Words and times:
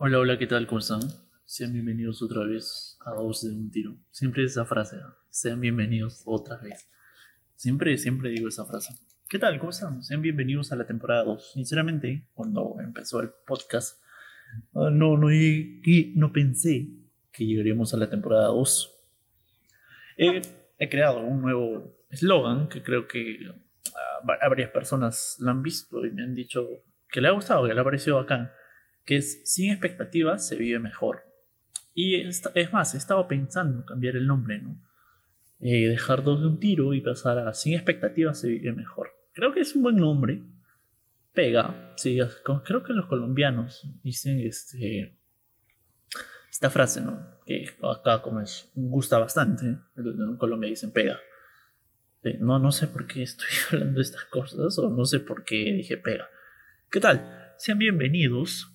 Hola, 0.00 0.18
hola, 0.18 0.36
¿qué 0.36 0.48
tal? 0.48 0.66
¿Cómo 0.66 0.80
están? 0.80 1.02
Sean 1.44 1.72
bienvenidos 1.72 2.20
otra 2.20 2.42
vez 2.42 2.98
a 3.06 3.12
Dos 3.12 3.42
de 3.42 3.54
un 3.54 3.70
Tiro. 3.70 3.96
Siempre 4.10 4.42
esa 4.42 4.64
frase, 4.64 4.96
¿no? 4.96 5.14
sean 5.30 5.60
bienvenidos 5.60 6.22
otra 6.26 6.56
vez. 6.56 6.90
Siempre, 7.54 7.96
siempre 7.96 8.30
digo 8.30 8.48
esa 8.48 8.64
frase. 8.64 8.92
¿Qué 9.28 9.38
tal? 9.38 9.56
¿Cómo 9.60 9.70
están? 9.70 10.02
Sean 10.02 10.20
bienvenidos 10.20 10.72
a 10.72 10.76
la 10.76 10.84
temporada 10.84 11.22
2. 11.22 11.52
Sinceramente, 11.52 12.26
cuando 12.34 12.74
empezó 12.80 13.20
el 13.20 13.30
podcast, 13.46 14.02
ah, 14.74 14.90
no, 14.90 15.16
no, 15.16 15.28
no 15.28 16.32
pensé 16.32 16.88
que 17.30 17.46
llegaríamos 17.46 17.94
a 17.94 17.96
la 17.96 18.10
temporada 18.10 18.48
2. 18.48 19.00
he 20.16 20.88
creado 20.88 21.20
un 21.20 21.40
nuevo 21.40 22.04
eslogan 22.10 22.68
que 22.68 22.82
creo 22.82 23.06
que 23.06 23.38
ah, 23.94 24.36
a 24.42 24.48
varias 24.48 24.70
personas 24.70 25.36
lo 25.38 25.52
han 25.52 25.62
visto 25.62 26.04
y 26.04 26.10
me 26.10 26.24
han 26.24 26.34
dicho 26.34 26.68
que 27.08 27.20
le 27.20 27.28
ha 27.28 27.30
gustado, 27.30 27.68
que 27.68 27.74
le 27.74 27.80
ha 27.80 27.84
parecido 27.84 28.16
bacán 28.16 28.50
que 29.04 29.16
es 29.16 29.42
sin 29.44 29.70
expectativas 29.70 30.46
se 30.46 30.56
vive 30.56 30.78
mejor. 30.78 31.24
Y 31.94 32.16
es, 32.16 32.42
más, 32.72 32.94
he 32.94 32.98
estado 32.98 33.28
pensando 33.28 33.78
en 33.78 33.84
cambiar 33.84 34.16
el 34.16 34.26
nombre, 34.26 34.60
¿no? 34.60 34.80
Eh, 35.60 35.88
dejar 35.88 36.24
dos 36.24 36.40
de 36.40 36.48
un 36.48 36.58
tiro 36.58 36.92
y 36.92 37.00
pasar 37.00 37.38
a 37.38 37.54
sin 37.54 37.74
expectativas 37.74 38.40
se 38.40 38.48
vive 38.48 38.72
mejor. 38.72 39.10
Creo 39.32 39.52
que 39.52 39.60
es 39.60 39.74
un 39.76 39.82
buen 39.82 39.96
nombre. 39.96 40.42
Pega. 41.32 41.92
Sí, 41.96 42.18
creo 42.64 42.82
que 42.82 42.92
los 42.92 43.06
colombianos 43.06 43.88
dicen 44.02 44.40
este, 44.40 45.16
esta 46.50 46.70
frase, 46.70 47.00
¿no? 47.00 47.40
Que 47.46 47.70
acá 47.82 48.22
como 48.22 48.40
es, 48.40 48.70
gusta 48.74 49.18
bastante. 49.18 49.78
En 49.96 50.36
Colombia 50.36 50.70
dicen 50.70 50.92
pega. 50.92 51.18
No, 52.40 52.58
no 52.58 52.72
sé 52.72 52.88
por 52.88 53.06
qué 53.06 53.22
estoy 53.22 53.48
hablando 53.72 53.96
de 53.96 54.02
estas 54.02 54.24
cosas 54.24 54.78
o 54.78 54.90
no 54.90 55.04
sé 55.04 55.20
por 55.20 55.44
qué 55.44 55.72
dije 55.72 55.96
pega. 55.96 56.28
¿Qué 56.90 57.00
tal? 57.00 57.52
Sean 57.58 57.78
bienvenidos 57.78 58.73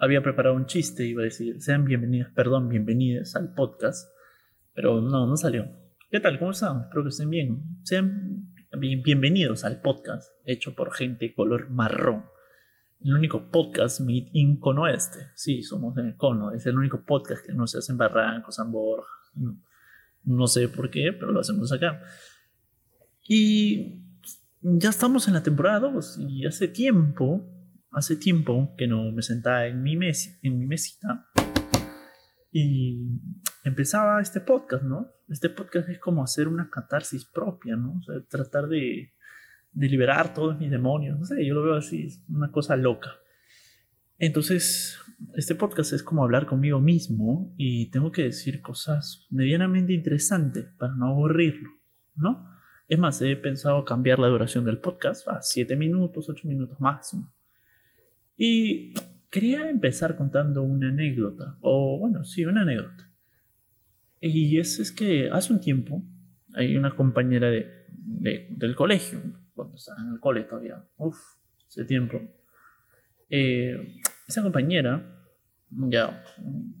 había 0.00 0.22
preparado 0.22 0.56
un 0.56 0.64
chiste, 0.64 1.06
iba 1.06 1.20
a 1.20 1.26
decir, 1.26 1.60
sean 1.60 1.84
bienvenidos, 1.84 2.32
perdón, 2.32 2.70
bienvenidos 2.70 3.36
al 3.36 3.52
podcast, 3.52 4.10
pero 4.72 5.02
no, 5.02 5.26
no 5.26 5.36
salió. 5.36 5.70
¿Qué 6.10 6.20
tal? 6.20 6.38
¿Cómo 6.38 6.52
están? 6.52 6.84
Espero 6.84 7.02
que 7.02 7.10
estén 7.10 7.28
bien. 7.28 7.62
Sean 7.82 8.50
bienvenidos 8.78 9.62
al 9.64 9.82
podcast 9.82 10.32
hecho 10.46 10.74
por 10.74 10.94
gente 10.94 11.34
color 11.34 11.68
marrón. 11.68 12.24
El 13.04 13.14
único 13.14 13.50
podcast 13.50 14.00
Meet 14.00 14.30
in 14.32 14.58
Cono 14.58 14.88
Este. 14.88 15.18
Sí, 15.34 15.62
somos 15.62 15.96
en 15.98 16.06
el 16.06 16.16
Cono. 16.16 16.52
Es 16.52 16.64
el 16.64 16.78
único 16.78 17.04
podcast 17.04 17.44
que 17.44 17.52
no 17.52 17.66
se 17.66 17.78
hace 17.78 17.92
en 17.92 17.98
Barranco, 17.98 18.52
San 18.52 18.72
Borja. 18.72 19.12
no 20.24 20.46
sé 20.46 20.68
por 20.68 20.90
qué, 20.90 21.12
pero 21.12 21.30
lo 21.30 21.40
hacemos 21.40 21.70
acá. 21.72 22.00
Y 23.28 24.00
ya 24.62 24.88
estamos 24.88 25.28
en 25.28 25.34
la 25.34 25.42
temporada 25.42 25.80
2 25.80 26.20
y 26.26 26.46
hace 26.46 26.68
tiempo 26.68 27.59
hace 27.92 28.16
tiempo 28.16 28.74
que 28.76 28.86
no 28.86 29.10
me 29.12 29.22
sentaba 29.22 29.66
en 29.66 29.82
mi, 29.82 29.94
en 29.94 30.58
mi 30.58 30.66
mesita 30.66 31.26
y 32.52 33.20
empezaba 33.64 34.20
este 34.20 34.40
podcast, 34.40 34.82
¿no? 34.82 35.08
Este 35.28 35.50
podcast 35.50 35.88
es 35.88 35.98
como 35.98 36.22
hacer 36.22 36.48
una 36.48 36.68
catarsis 36.68 37.24
propia, 37.24 37.76
¿no? 37.76 37.98
O 37.98 38.02
sea, 38.02 38.16
tratar 38.28 38.68
de, 38.68 39.12
de 39.72 39.88
liberar 39.88 40.34
todos 40.34 40.58
mis 40.58 40.70
demonios, 40.70 41.18
no 41.18 41.24
sé, 41.24 41.46
yo 41.46 41.54
lo 41.54 41.62
veo 41.62 41.74
así, 41.74 42.06
es 42.06 42.24
una 42.28 42.50
cosa 42.50 42.76
loca. 42.76 43.10
Entonces, 44.18 44.98
este 45.34 45.54
podcast 45.54 45.92
es 45.92 46.02
como 46.02 46.24
hablar 46.24 46.46
conmigo 46.46 46.80
mismo 46.80 47.54
y 47.56 47.90
tengo 47.90 48.12
que 48.12 48.24
decir 48.24 48.60
cosas 48.60 49.26
medianamente 49.30 49.92
interesantes 49.92 50.66
para 50.78 50.94
no 50.94 51.06
aburrirlo, 51.06 51.70
¿no? 52.16 52.50
Es 52.88 52.98
más, 52.98 53.22
he 53.22 53.36
pensado 53.36 53.84
cambiar 53.84 54.18
la 54.18 54.26
duración 54.26 54.64
del 54.64 54.78
podcast 54.78 55.26
a 55.28 55.40
7 55.40 55.76
minutos, 55.76 56.28
8 56.28 56.48
minutos 56.48 56.80
máximo. 56.80 57.32
Y 58.42 58.94
quería 59.30 59.68
empezar 59.68 60.16
contando 60.16 60.62
una 60.62 60.88
anécdota, 60.88 61.58
o 61.60 61.98
bueno, 61.98 62.24
sí, 62.24 62.46
una 62.46 62.62
anécdota. 62.62 63.12
Y 64.18 64.58
es, 64.58 64.78
es 64.78 64.92
que 64.92 65.28
hace 65.30 65.52
un 65.52 65.60
tiempo 65.60 66.02
hay 66.54 66.74
una 66.74 66.96
compañera 66.96 67.50
de, 67.50 68.46
del 68.48 68.74
colegio, 68.74 69.20
cuando 69.52 69.76
estaba 69.76 70.00
en 70.00 70.14
el 70.14 70.20
cole 70.20 70.44
todavía, 70.44 70.82
uff, 70.96 71.18
hace 71.68 71.84
tiempo. 71.84 72.18
Eh, 73.28 74.00
esa 74.26 74.40
compañera, 74.40 75.22
ya, 75.68 76.24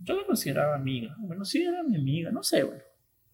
yo 0.02 0.16
la 0.16 0.24
consideraba 0.24 0.76
amiga. 0.76 1.14
Bueno, 1.18 1.44
sí 1.44 1.62
era 1.62 1.82
mi 1.82 1.96
amiga, 1.96 2.32
no 2.32 2.42
sé, 2.42 2.62
bueno. 2.62 2.82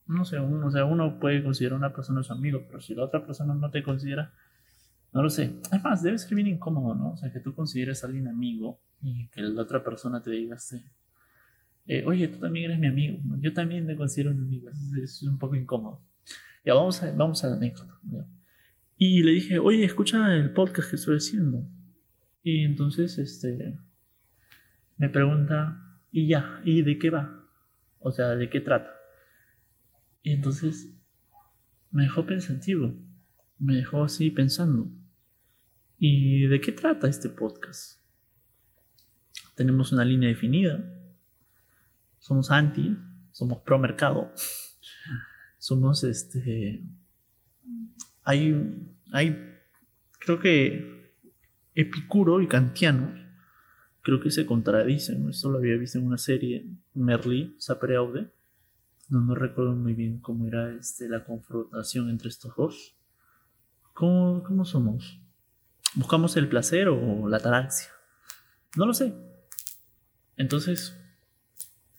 No 0.08 0.24
sé, 0.24 0.40
uno, 0.40 0.66
o 0.66 0.70
sea, 0.72 0.84
uno 0.84 1.20
puede 1.20 1.44
considerar 1.44 1.74
a 1.74 1.78
una 1.78 1.92
persona 1.94 2.24
su 2.24 2.32
amigo, 2.32 2.64
pero 2.66 2.80
si 2.80 2.92
la 2.96 3.04
otra 3.04 3.24
persona 3.24 3.54
no 3.54 3.70
te 3.70 3.84
considera, 3.84 4.34
no 5.16 5.22
lo 5.22 5.30
sé. 5.30 5.54
Además, 5.70 6.02
debe 6.02 6.18
ser 6.18 6.34
bien 6.34 6.46
incómodo, 6.46 6.94
¿no? 6.94 7.12
O 7.12 7.16
sea, 7.16 7.32
que 7.32 7.40
tú 7.40 7.54
consideres 7.54 8.04
a 8.04 8.06
alguien 8.06 8.28
amigo 8.28 8.78
y 9.00 9.28
que 9.28 9.40
la 9.40 9.62
otra 9.62 9.82
persona 9.82 10.22
te 10.22 10.30
diga, 10.30 10.56
este, 10.56 10.84
eh, 11.86 12.04
oye, 12.04 12.28
tú 12.28 12.38
también 12.38 12.66
eres 12.66 12.78
mi 12.78 12.86
amigo. 12.86 13.18
Yo 13.40 13.54
también 13.54 13.86
te 13.86 13.96
considero 13.96 14.32
un 14.32 14.42
amigo. 14.42 14.68
Es, 15.02 15.22
un 15.22 15.38
poco 15.38 15.56
incómodo. 15.56 16.02
Ya, 16.66 16.74
vamos 16.74 17.02
a, 17.02 17.10
vamos 17.12 17.42
a 17.42 17.48
la 17.48 17.56
anécdota. 17.56 17.98
Y 18.98 19.22
le 19.22 19.30
dije, 19.30 19.58
oye, 19.58 19.86
escucha 19.86 20.34
el 20.34 20.52
podcast 20.52 20.90
que 20.90 20.96
estoy 20.96 21.16
haciendo. 21.16 21.66
Y 22.42 22.64
entonces, 22.64 23.16
este, 23.16 23.78
me 24.98 25.08
pregunta, 25.08 25.98
y 26.12 26.28
ya, 26.28 26.60
¿y 26.62 26.82
de 26.82 26.98
qué 26.98 27.08
va? 27.08 27.42
O 28.00 28.12
sea, 28.12 28.36
¿de 28.36 28.50
qué 28.50 28.60
trata? 28.60 28.90
Y 30.22 30.32
entonces 30.32 30.94
me 31.90 32.02
dejó 32.02 32.26
pensativo, 32.26 32.94
me 33.58 33.76
dejó 33.76 34.04
así 34.04 34.30
pensando. 34.30 34.90
¿Y 35.98 36.46
de 36.46 36.60
qué 36.60 36.72
trata 36.72 37.08
este 37.08 37.28
podcast? 37.28 38.00
Tenemos 39.54 39.92
una 39.92 40.04
línea 40.04 40.28
definida. 40.28 40.84
Somos 42.18 42.50
anti, 42.50 42.96
somos 43.32 43.58
pro 43.62 43.78
mercado. 43.78 44.32
Somos 45.58 46.04
este. 46.04 46.84
Hay, 48.22 48.54
hay, 49.12 49.58
creo 50.20 50.38
que 50.38 51.14
Epicuro 51.74 52.40
y 52.40 52.48
Kantiano, 52.48 53.14
creo 54.02 54.20
que 54.20 54.30
se 54.30 54.46
contradicen. 54.46 55.28
Esto 55.28 55.50
lo 55.50 55.58
había 55.58 55.76
visto 55.76 55.98
en 55.98 56.06
una 56.06 56.18
serie, 56.18 56.66
Merli, 56.94 57.56
Sapere 57.58 57.96
no 59.08 59.34
recuerdo 59.34 59.76
muy 59.76 59.94
bien 59.94 60.18
cómo 60.18 60.46
era 60.46 60.72
este, 60.72 61.08
la 61.08 61.24
confrontación 61.24 62.10
entre 62.10 62.28
estos 62.28 62.54
dos. 62.56 62.96
¿Cómo, 63.94 64.42
cómo 64.42 64.64
somos? 64.64 65.20
¿Buscamos 65.94 66.36
el 66.36 66.48
placer 66.48 66.88
o 66.88 67.28
la 67.28 67.38
ataraxia? 67.38 67.90
No 68.76 68.86
lo 68.86 68.92
sé. 68.92 69.14
Entonces, 70.36 70.96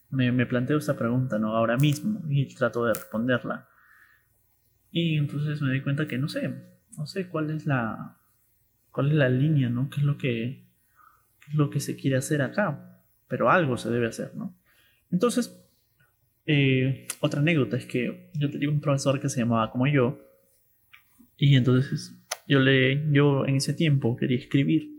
me, 0.10 0.46
planteo 0.46 0.78
esta 0.78 0.98
pregunta, 0.98 1.40
¿no? 1.40 1.56
Ahora 1.56 1.78
mismo 1.78 2.22
y 2.30 2.54
trato 2.54 2.86
de 2.86 2.94
responderla. 2.94 3.68
Y 4.92 5.18
entonces 5.18 5.62
me 5.62 5.74
di 5.74 5.82
cuenta 5.82 6.08
que 6.08 6.18
no 6.18 6.30
sé, 6.30 6.54
no 6.98 7.08
sé 7.08 7.28
cuál 7.28 7.52
es 7.52 7.66
la, 7.66 8.18
cuál 8.92 9.10
es 9.10 9.16
la 9.16 9.30
línea, 9.30 9.70
¿no? 9.70 9.90
¿Qué 9.90 10.00
es 10.00 10.06
lo 10.06 10.18
que, 10.18 10.66
lo 11.54 11.70
que 11.70 11.80
se 11.80 11.96
quiere 11.96 12.18
hacer 12.18 12.42
acá? 12.42 13.02
Pero 13.28 13.50
algo 13.50 13.78
se 13.78 13.90
debe 13.90 14.08
hacer, 14.08 14.34
¿no? 14.36 14.56
Entonces, 15.12 15.62
eh, 16.46 17.08
otra 17.20 17.42
anécdota 17.42 17.76
es 17.76 17.86
que 17.86 18.32
yo 18.34 18.50
tenía 18.50 18.70
un 18.70 18.80
profesor 18.80 19.20
que 19.20 19.30
se 19.30 19.42
llamaba 19.42 19.72
como 19.72 19.88
yo, 19.88 20.20
y 21.36 21.56
entonces 21.56 22.16
yo, 22.48 22.60
le, 22.60 23.12
yo 23.12 23.46
en 23.46 23.58
ese 23.58 23.74
tiempo 23.74 24.16
quería 24.16 24.38
escribir. 24.38 24.92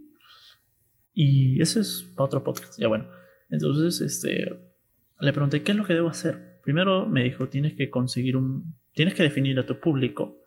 Y 1.14 1.60
eso 1.60 1.81
es 1.81 2.12
para 2.14 2.26
otro 2.26 2.44
podcast. 2.44 2.78
Ya 2.78 2.88
bueno. 2.88 3.09
Entonces, 3.50 4.00
este, 4.00 4.48
le 5.20 5.32
pregunté, 5.32 5.62
¿qué 5.62 5.72
es 5.72 5.78
lo 5.78 5.84
que 5.84 5.94
debo 5.94 6.08
hacer? 6.08 6.60
Primero 6.62 7.06
me 7.06 7.25
dijo, 7.25 7.48
tienes 7.48 7.75
que 7.75 7.91
conseguir 7.91 8.37
un... 8.37 8.75
Tienes 8.92 9.14
que 9.14 9.22
definir 9.22 9.58
a 9.58 9.66
tu 9.66 9.81
público. 9.81 10.38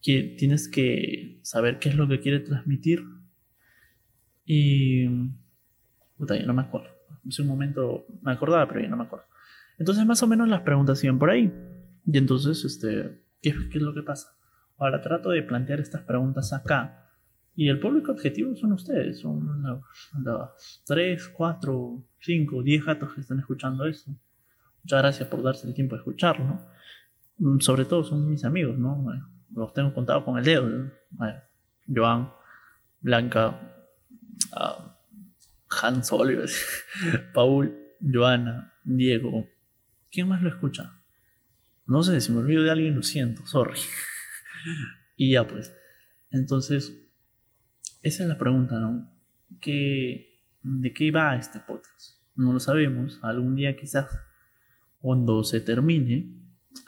Que 0.00 0.34
tienes 0.38 0.68
que 0.68 1.40
saber 1.42 1.78
qué 1.78 1.88
es 1.88 1.96
lo 1.96 2.08
que 2.08 2.20
quiere 2.20 2.40
transmitir. 2.40 3.02
Y... 4.44 5.08
Puta, 6.16 6.38
ya 6.38 6.46
no 6.46 6.54
me 6.54 6.62
acuerdo. 6.62 6.88
Hace 7.28 7.42
un 7.42 7.48
momento 7.48 8.06
me 8.22 8.32
acordaba, 8.32 8.66
pero 8.68 8.80
ya 8.80 8.88
no 8.88 8.96
me 8.96 9.04
acuerdo. 9.04 9.26
Entonces, 9.78 10.06
más 10.06 10.22
o 10.22 10.26
menos 10.28 10.48
las 10.48 10.60
preguntas 10.62 11.02
iban 11.02 11.18
por 11.18 11.30
ahí. 11.30 11.52
Y 12.06 12.18
entonces, 12.18 12.64
este, 12.64 13.20
¿qué, 13.40 13.52
qué 13.70 13.78
es 13.78 13.82
lo 13.82 13.92
que 13.92 14.02
pasa? 14.02 14.36
Ahora 14.82 15.00
trato 15.00 15.30
de 15.30 15.44
plantear 15.44 15.78
estas 15.78 16.02
preguntas 16.02 16.52
acá. 16.52 17.08
Y 17.54 17.68
el 17.68 17.78
público 17.78 18.10
objetivo 18.10 18.56
son 18.56 18.72
ustedes, 18.72 19.20
son 19.20 19.62
los, 20.24 20.82
3, 20.84 21.28
4, 21.28 22.04
5, 22.18 22.62
10 22.64 22.84
gatos 22.86 23.14
que 23.14 23.20
están 23.20 23.38
escuchando 23.38 23.86
esto. 23.86 24.10
Muchas 24.82 25.02
gracias 25.02 25.28
por 25.28 25.40
darse 25.40 25.68
el 25.68 25.74
tiempo 25.74 25.94
de 25.94 26.00
escucharlo. 26.00 26.58
Mm, 27.38 27.60
sobre 27.60 27.84
todo 27.84 28.02
son 28.02 28.28
mis 28.28 28.44
amigos, 28.44 28.76
¿no? 28.76 29.04
los 29.54 29.72
tengo 29.72 29.94
contados 29.94 30.24
con 30.24 30.36
el 30.36 30.44
dedo. 30.44 30.90
Joan, 31.86 32.32
Blanca, 33.00 33.60
uh, 34.56 34.82
Hans 35.80 36.10
Oliver, 36.10 36.50
Paul, 37.32 37.72
Joana, 38.00 38.72
Diego. 38.82 39.46
¿Quién 40.10 40.26
más 40.26 40.42
lo 40.42 40.48
escucha? 40.48 41.04
No 41.86 42.02
sé, 42.02 42.20
si 42.20 42.32
me 42.32 42.38
olvido 42.38 42.64
de 42.64 42.72
alguien, 42.72 42.96
lo 42.96 43.04
siento, 43.04 43.46
sorry. 43.46 43.78
Y 45.16 45.32
ya 45.32 45.46
pues. 45.46 45.74
Entonces, 46.30 46.92
esa 48.02 48.22
es 48.22 48.28
la 48.28 48.38
pregunta, 48.38 48.78
¿no? 48.78 49.10
¿Qué, 49.60 50.40
¿De 50.62 50.92
qué 50.92 51.10
va 51.10 51.36
este 51.36 51.60
podcast? 51.60 52.22
no 52.34 52.52
lo 52.52 52.60
sabemos. 52.60 53.18
Algún 53.22 53.56
día 53.56 53.76
quizás 53.76 54.18
cuando 55.00 55.44
se 55.44 55.60
termine 55.60 56.34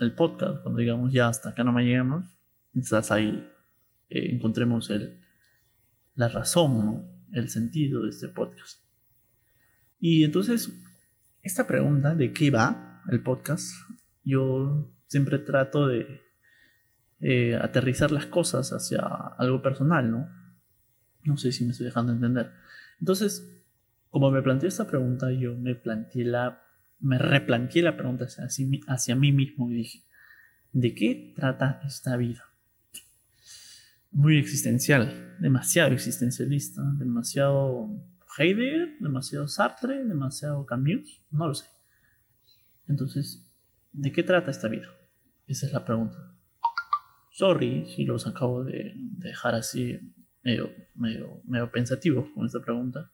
el 0.00 0.14
podcast, 0.14 0.62
cuando 0.62 0.80
digamos 0.80 1.12
ya 1.12 1.28
hasta 1.28 1.50
acá 1.50 1.64
no 1.64 1.72
me 1.72 1.84
llegamos, 1.84 2.24
quizás 2.72 3.10
ahí 3.10 3.48
eh, 4.08 4.30
encontremos 4.34 4.90
el, 4.90 5.20
la 6.14 6.28
razón, 6.28 7.06
el 7.32 7.48
sentido 7.48 8.02
de 8.02 8.10
este 8.10 8.28
podcast. 8.28 8.82
Y 10.00 10.24
entonces, 10.24 10.72
esta 11.42 11.66
pregunta 11.66 12.14
de 12.14 12.32
qué 12.32 12.50
va 12.50 13.02
el 13.10 13.22
podcast, 13.22 13.72
yo 14.22 14.92
siempre 15.06 15.38
trato 15.38 15.86
de 15.86 16.22
eh, 17.26 17.56
aterrizar 17.56 18.12
las 18.12 18.26
cosas 18.26 18.74
hacia 18.74 19.00
algo 19.38 19.62
personal, 19.62 20.10
¿no? 20.10 20.28
No 21.22 21.38
sé 21.38 21.52
si 21.52 21.64
me 21.64 21.70
estoy 21.70 21.86
dejando 21.86 22.12
entender. 22.12 22.52
Entonces, 23.00 23.64
como 24.10 24.30
me 24.30 24.42
planteé 24.42 24.68
esta 24.68 24.86
pregunta, 24.86 25.32
yo 25.32 25.56
me 25.56 25.74
planteé 25.74 26.26
la, 26.26 26.62
me 27.00 27.16
replanteé 27.16 27.80
la 27.80 27.96
pregunta 27.96 28.26
hacia, 28.26 28.44
hacia 28.88 29.16
mí 29.16 29.32
mismo 29.32 29.70
y 29.70 29.74
dije, 29.74 30.02
¿de 30.72 30.94
qué 30.94 31.32
trata 31.34 31.80
esta 31.86 32.14
vida? 32.18 32.44
Muy 34.10 34.36
existencial, 34.36 35.34
demasiado 35.40 35.92
existencialista, 35.92 36.82
demasiado 36.98 37.88
Heidegger, 38.36 38.98
demasiado 39.00 39.48
Sartre, 39.48 40.04
demasiado 40.04 40.66
Camus, 40.66 41.22
no 41.30 41.48
lo 41.48 41.54
sé. 41.54 41.68
Entonces, 42.86 43.50
¿de 43.94 44.12
qué 44.12 44.22
trata 44.22 44.50
esta 44.50 44.68
vida? 44.68 44.88
Esa 45.46 45.64
es 45.64 45.72
la 45.72 45.86
pregunta. 45.86 46.33
Sorry 47.34 47.84
si 47.86 48.04
los 48.04 48.28
acabo 48.28 48.62
de 48.62 48.92
dejar 48.94 49.56
así 49.56 49.98
medio, 50.44 50.70
medio, 50.94 51.42
medio 51.42 51.68
pensativos 51.72 52.28
con 52.32 52.46
esta 52.46 52.60
pregunta, 52.60 53.10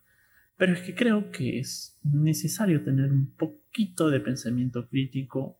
pero 0.58 0.74
es 0.74 0.82
que 0.82 0.94
creo 0.94 1.30
que 1.30 1.58
es 1.58 1.98
necesario 2.02 2.84
tener 2.84 3.10
un 3.10 3.34
poquito 3.34 4.10
de 4.10 4.20
pensamiento 4.20 4.86
crítico 4.86 5.58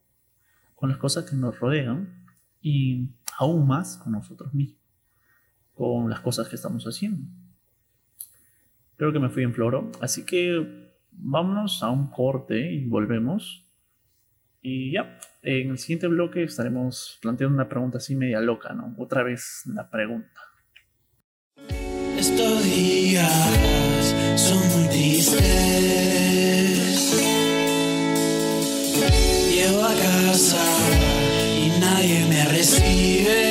con 0.75 0.89
las 0.89 0.99
cosas 0.99 1.27
que 1.27 1.35
nos 1.35 1.59
rodean 1.59 2.23
y 2.61 3.09
aún 3.39 3.65
más 3.65 3.97
con 3.97 4.11
nosotros 4.11 4.53
mismos, 4.53 4.79
con 5.73 6.07
las 6.07 6.19
cosas 6.19 6.47
que 6.47 6.55
estamos 6.55 6.83
haciendo. 6.83 7.27
Creo 8.95 9.11
que 9.11 9.19
me 9.19 9.29
fui 9.29 9.41
en 9.41 9.55
floro, 9.55 9.91
así 10.01 10.23
que 10.23 10.93
vámonos 11.09 11.81
a 11.81 11.89
un 11.89 12.11
corte 12.11 12.71
y 12.71 12.85
volvemos. 12.85 13.67
Y 14.61 14.91
ya, 14.91 15.17
en 15.43 15.71
el 15.71 15.77
siguiente 15.77 16.07
bloque 16.07 16.43
estaremos 16.43 17.17
planteando 17.21 17.55
una 17.55 17.67
pregunta 17.69 17.97
así 17.97 18.15
media 18.15 18.39
loca, 18.41 18.73
¿no? 18.73 18.93
Otra 18.97 19.23
vez 19.23 19.63
la 19.65 19.89
pregunta. 19.89 20.41
Estos 22.17 22.63
días 22.63 24.15
son 24.35 24.59
muy 24.77 24.87
tristes. 24.89 25.41
Llego 29.51 29.83
a 29.83 29.93
casa 29.95 30.63
y 31.57 31.79
nadie 31.79 32.25
me 32.29 32.45
recibe. 32.45 33.50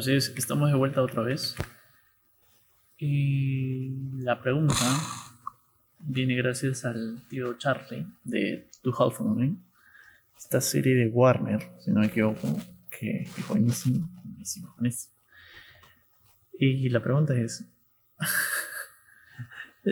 Así 0.00 0.14
es, 0.14 0.32
estamos 0.34 0.70
de 0.70 0.78
vuelta 0.78 1.02
otra 1.02 1.22
vez. 1.22 1.54
Y 2.96 3.90
la 4.22 4.40
pregunta 4.40 4.74
viene 5.98 6.36
gracias 6.36 6.86
al 6.86 7.22
tío 7.28 7.58
Charlie 7.58 8.06
de 8.24 8.70
Two 8.80 8.94
Half 8.98 9.20
esta 10.38 10.62
serie 10.62 10.94
de 10.94 11.08
Warner, 11.08 11.60
si 11.84 11.90
no 11.90 12.00
me 12.00 12.06
equivoco, 12.06 12.48
que 12.88 13.24
es 13.24 13.46
buenísimo, 13.46 14.08
buenísimo, 14.24 14.72
buenísimo. 14.78 15.14
Y 16.58 16.88
la 16.88 17.02
pregunta 17.02 17.34
es: 17.34 17.70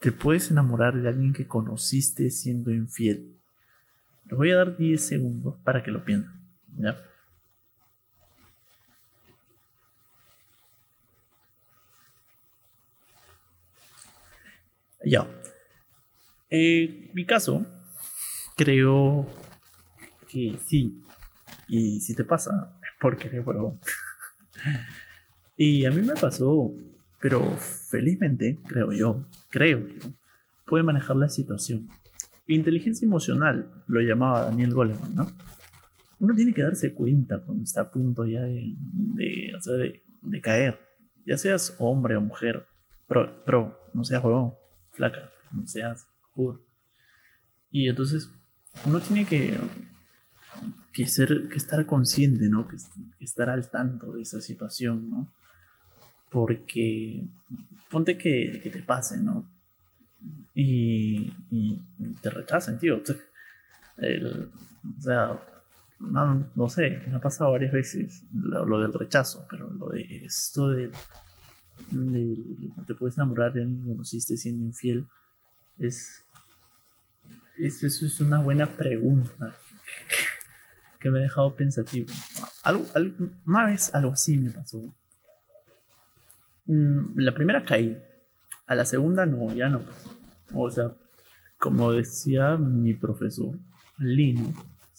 ¿te 0.00 0.10
puedes 0.10 0.50
enamorar 0.50 0.94
de 0.94 1.06
alguien 1.06 1.34
que 1.34 1.46
conociste 1.46 2.30
siendo 2.30 2.72
infiel? 2.72 3.36
Les 4.24 4.38
voy 4.38 4.52
a 4.52 4.56
dar 4.56 4.78
10 4.78 5.06
segundos 5.06 5.56
para 5.64 5.82
que 5.82 5.90
lo 5.90 6.02
piensen. 6.02 6.32
¿ya? 6.78 6.96
Ya. 15.06 15.24
En 16.50 17.12
mi 17.14 17.24
caso, 17.24 17.64
creo 18.56 19.24
que 20.28 20.58
sí. 20.66 21.00
Y 21.68 22.00
si 22.00 22.16
te 22.16 22.24
pasa, 22.24 22.76
es 22.82 22.88
porque 23.00 23.28
eres 23.28 23.46
huevón. 23.46 23.78
y 25.56 25.84
a 25.84 25.92
mí 25.92 26.02
me 26.02 26.14
pasó, 26.14 26.72
pero 27.20 27.40
felizmente, 27.40 28.58
creo 28.66 28.90
yo, 28.90 29.24
creo 29.48 29.86
yo, 29.86 30.10
puede 30.66 30.82
manejar 30.82 31.14
la 31.14 31.28
situación. 31.28 31.88
Inteligencia 32.48 33.06
emocional, 33.06 33.84
lo 33.86 34.00
llamaba 34.00 34.46
Daniel 34.46 34.74
Goleman, 34.74 35.14
¿no? 35.14 35.30
Uno 36.18 36.34
tiene 36.34 36.52
que 36.52 36.62
darse 36.62 36.94
cuenta 36.94 37.38
cuando 37.44 37.62
está 37.62 37.82
a 37.82 37.90
punto 37.92 38.24
ya 38.24 38.42
de, 38.42 38.74
de, 38.76 40.02
de, 40.22 40.40
caer. 40.40 40.80
Ya 41.24 41.38
seas 41.38 41.76
hombre 41.78 42.16
o 42.16 42.20
mujer, 42.20 42.66
pero, 43.06 43.44
pero 43.44 43.90
no 43.94 44.02
seas 44.02 44.24
huevón 44.24 44.54
flaca, 44.96 45.30
no 45.52 45.66
seas 45.66 46.08
juro. 46.32 46.60
Y 47.70 47.88
entonces 47.88 48.30
uno 48.84 49.00
tiene 49.00 49.24
que, 49.24 49.58
que, 50.92 51.06
ser, 51.06 51.48
que 51.48 51.56
estar 51.56 51.84
consciente, 51.86 52.48
¿no? 52.48 52.66
Que, 52.66 52.76
estar 53.20 53.50
al 53.50 53.70
tanto 53.70 54.12
de 54.12 54.22
esa 54.22 54.40
situación, 54.40 55.10
¿no? 55.10 55.32
Porque 56.30 57.24
ponte 57.90 58.18
que, 58.18 58.60
que 58.62 58.70
te 58.70 58.82
pase, 58.82 59.18
¿no? 59.18 59.48
Y, 60.54 61.32
y 61.50 61.76
te 62.22 62.30
rechacen, 62.30 62.78
tío. 62.78 62.96
o 62.96 65.00
sea, 65.00 65.40
no, 66.00 66.50
no, 66.54 66.68
sé, 66.68 67.02
me 67.06 67.16
ha 67.16 67.20
pasado 67.20 67.52
varias 67.52 67.72
veces 67.72 68.24
lo, 68.32 68.66
lo, 68.66 68.80
del 68.80 68.92
rechazo, 68.92 69.46
pero 69.48 69.70
lo 69.70 69.90
de 69.90 70.24
esto 70.24 70.70
de 70.70 70.90
te 72.86 72.94
puedes 72.94 73.16
enamorar 73.16 73.52
de 73.52 73.62
alguien 73.62 73.82
que 73.82 73.88
conociste 73.90 74.36
siendo 74.36 74.64
infiel, 74.64 75.06
es, 75.78 76.24
es, 77.58 77.82
eso 77.82 78.06
es 78.06 78.20
una 78.20 78.40
buena 78.40 78.66
pregunta 78.66 79.54
que 80.98 81.10
me 81.10 81.18
ha 81.18 81.22
dejado 81.22 81.54
pensativo. 81.54 82.08
Algo, 82.62 82.86
una 83.46 83.66
vez 83.66 83.94
algo 83.94 84.12
así 84.12 84.36
me 84.36 84.50
pasó. 84.50 84.82
Mm, 86.66 87.18
la 87.18 87.34
primera 87.34 87.64
caí, 87.64 88.02
a 88.66 88.74
la 88.74 88.84
segunda 88.84 89.26
no, 89.26 89.52
ya 89.54 89.68
no. 89.68 89.82
O 90.54 90.70
sea, 90.70 90.92
como 91.58 91.92
decía 91.92 92.56
mi 92.56 92.94
profesor, 92.94 93.58
Lino, 93.98 94.52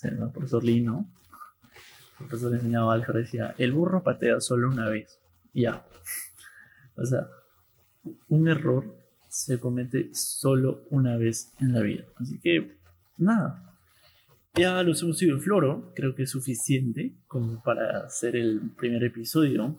el 0.03 0.31
profesor 0.31 0.63
Lino, 0.63 1.09
el 2.19 2.27
profesor 2.27 2.51
le 2.51 2.57
enseñaba 2.57 2.93
álgebra, 2.93 3.19
decía, 3.19 3.55
el 3.57 3.73
burro 3.73 4.03
patea 4.03 4.39
solo 4.39 4.69
una 4.69 4.89
vez. 4.89 5.19
Ya, 5.53 5.85
o 6.97 7.05
sea, 7.05 7.27
un 8.29 8.47
error 8.47 8.95
se 9.27 9.59
comete 9.59 10.09
solo 10.13 10.85
una 10.89 11.17
vez 11.17 11.53
en 11.59 11.73
la 11.73 11.81
vida. 11.81 12.05
Así 12.15 12.39
que, 12.39 12.77
nada. 13.17 13.63
Ya 14.55 14.81
los 14.81 15.03
hemos 15.03 15.19
sido 15.19 15.35
en 15.35 15.41
floro, 15.41 15.93
creo 15.95 16.15
que 16.15 16.23
es 16.23 16.31
suficiente 16.31 17.13
como 17.27 17.61
para 17.61 18.05
hacer 18.05 18.35
el 18.35 18.71
primer 18.75 19.03
episodio 19.03 19.75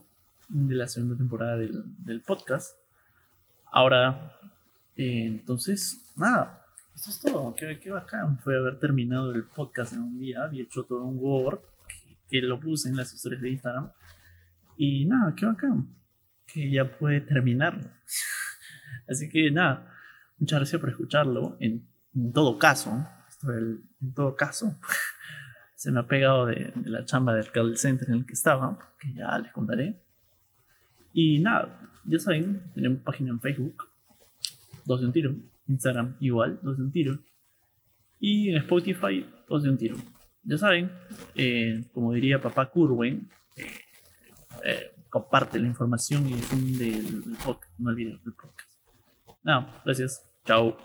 de 0.49 0.75
la 0.77 0.87
segunda 0.87 1.17
temporada 1.17 1.57
del, 1.57 2.23
podcast. 2.25 2.77
Ahora 3.71 4.35
Eh, 4.97 5.27
entonces, 5.27 6.13
nada, 6.17 6.65
eso 6.93 7.11
es 7.11 7.21
todo. 7.21 7.55
Qué, 7.55 7.79
qué 7.79 7.91
bacán 7.91 8.39
fue 8.41 8.57
haber 8.57 8.81
terminado 8.81 9.33
el 9.33 9.45
podcast 9.45 9.93
en 9.93 10.01
un 10.01 10.19
día. 10.19 10.43
Había 10.43 10.65
hecho 10.65 10.83
todo 10.83 11.05
un 11.05 11.19
Word 11.21 11.61
que, 11.87 12.17
que 12.29 12.43
lo 12.43 12.59
puse 12.59 12.89
en 12.89 12.97
las 12.97 13.13
historias 13.15 13.41
de 13.43 13.51
Instagram. 13.51 13.93
Y 14.77 15.05
nada, 15.05 15.35
qué 15.37 15.47
bacán. 15.47 15.89
Que 16.53 16.71
ya 16.71 16.99
puede 16.99 17.21
terminar. 17.21 17.79
Así 19.09 19.29
que 19.29 19.51
nada, 19.51 19.95
muchas 20.39 20.61
gracias 20.61 20.81
por 20.81 20.91
escucharlo. 20.91 21.57
En, 21.61 21.89
en 22.15 22.33
todo 22.33 22.59
caso, 22.59 23.07
en 23.45 24.15
todo 24.15 24.35
caso, 24.35 24.79
se 25.75 25.93
me 25.93 26.01
ha 26.01 26.07
pegado 26.07 26.47
de, 26.47 26.73
de 26.75 26.91
la 26.91 27.05
chamba 27.05 27.35
del 27.35 27.51
call 27.51 27.77
center 27.77 28.09
en 28.09 28.15
el 28.17 28.27
que 28.27 28.35
estaba, 28.35 28.79
que 28.99 29.13
ya 29.13 29.39
les 29.39 29.53
contaré. 29.53 30.03
Y 31.13 31.39
nada, 31.41 31.81
ya 32.05 32.19
saben, 32.19 32.63
tenemos 32.75 33.01
página 33.01 33.31
en 33.31 33.41
Facebook, 33.41 33.89
dos 34.85 35.01
de 35.01 35.07
un 35.07 35.13
tiro. 35.13 35.35
Instagram 35.67 36.17
igual, 36.21 36.59
dos 36.63 36.79
de 36.79 36.85
un 36.85 36.93
tiro. 36.93 37.19
Y 38.19 38.51
en 38.51 38.57
Spotify, 38.57 39.27
dos 39.49 39.63
de 39.63 39.71
un 39.71 39.79
tiro. 39.79 39.97
Ya 40.43 40.57
saben, 40.57 40.91
eh, 41.35 41.85
como 41.93 42.13
diría 42.13 42.41
papá 42.41 42.71
Curwen, 42.71 43.29
eh, 43.57 43.67
eh, 44.65 44.93
comparte 45.09 45.59
la 45.59 45.67
información 45.67 46.29
y 46.29 46.35
difunde 46.35 46.89
el, 46.89 47.07
el 47.27 47.37
podcast. 47.45 47.73
No 47.79 47.91
olviden 47.91 48.21
el 48.25 48.33
podcast. 48.33 48.71
Nada, 49.43 49.83
gracias. 49.85 50.25
Chao. 50.45 50.77